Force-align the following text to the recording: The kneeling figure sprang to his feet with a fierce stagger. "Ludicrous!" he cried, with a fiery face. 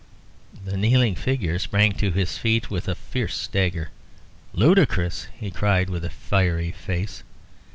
The 0.65 0.77
kneeling 0.77 1.13
figure 1.13 1.59
sprang 1.59 1.91
to 1.97 2.09
his 2.09 2.35
feet 2.35 2.71
with 2.71 2.87
a 2.87 2.95
fierce 2.95 3.35
stagger. 3.37 3.91
"Ludicrous!" 4.51 5.27
he 5.39 5.51
cried, 5.51 5.91
with 5.91 6.03
a 6.03 6.09
fiery 6.09 6.71
face. 6.71 7.21